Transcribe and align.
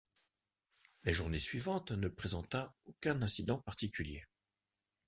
La 1.03 1.13
journée 1.13 1.37
suivante 1.37 1.91
ne 1.91 2.07
présenta 2.07 2.75
aucun 2.87 3.21
incident 3.21 3.59
particulier. 3.59 4.25